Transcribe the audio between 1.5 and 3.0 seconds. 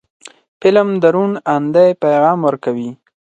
اندۍ پیغام ورکوي